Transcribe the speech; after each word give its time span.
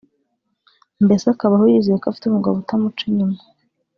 mbese 1.05 1.25
akabaho 1.29 1.65
yizeye 1.71 1.93
neza 1.95 2.01
ko 2.01 2.07
afite 2.09 2.25
umugabo 2.27 2.55
utamuca 2.57 3.01
inyuma 3.09 3.37